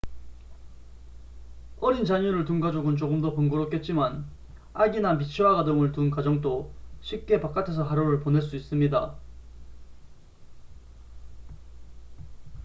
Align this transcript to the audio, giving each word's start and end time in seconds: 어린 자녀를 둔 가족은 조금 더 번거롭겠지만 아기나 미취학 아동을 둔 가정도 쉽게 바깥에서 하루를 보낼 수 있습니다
어린 1.79 2.05
자녀를 2.05 2.43
둔 2.45 2.59
가족은 2.59 2.97
조금 2.97 3.21
더 3.21 3.35
번거롭겠지만 3.35 4.25
아기나 4.73 5.13
미취학 5.13 5.57
아동을 5.59 5.91
둔 5.91 6.09
가정도 6.09 6.73
쉽게 7.01 7.39
바깥에서 7.39 7.83
하루를 7.83 8.21
보낼 8.21 8.41
수 8.41 8.55
있습니다 8.55 9.15